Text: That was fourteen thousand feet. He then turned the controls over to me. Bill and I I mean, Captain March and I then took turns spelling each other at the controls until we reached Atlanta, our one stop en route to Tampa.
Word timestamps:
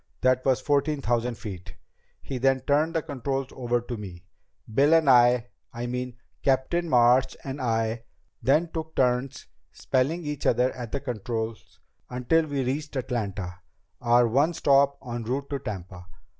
That 0.21 0.43
was 0.43 0.59
fourteen 0.61 0.99
thousand 0.99 1.35
feet. 1.37 1.75
He 2.23 2.39
then 2.39 2.61
turned 2.61 2.95
the 2.95 3.03
controls 3.03 3.49
over 3.51 3.79
to 3.81 3.97
me. 3.97 4.25
Bill 4.73 4.95
and 4.95 5.07
I 5.07 5.49
I 5.73 5.85
mean, 5.85 6.15
Captain 6.41 6.89
March 6.89 7.37
and 7.43 7.61
I 7.61 8.05
then 8.41 8.69
took 8.69 8.95
turns 8.95 9.45
spelling 9.71 10.25
each 10.25 10.47
other 10.47 10.71
at 10.71 10.91
the 10.91 11.01
controls 11.01 11.79
until 12.09 12.47
we 12.47 12.63
reached 12.63 12.95
Atlanta, 12.95 13.57
our 14.01 14.27
one 14.27 14.55
stop 14.55 14.97
en 15.07 15.21
route 15.21 15.51
to 15.51 15.59
Tampa. 15.59 16.07